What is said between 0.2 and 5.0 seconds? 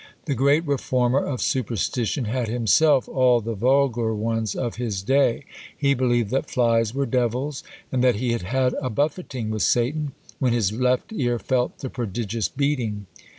The great reformer of superstition had himself all the vulgar ones of